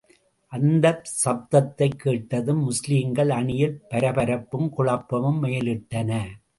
[0.47, 6.11] அந்தச் சப்தத்தைக் கேட்டதும், முஸ்லிம்கள் அணியில் பரபரப்பும், குழப்பமும் மேலிட்டன.